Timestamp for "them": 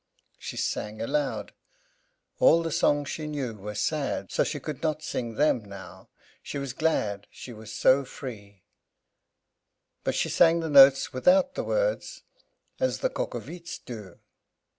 5.35-5.63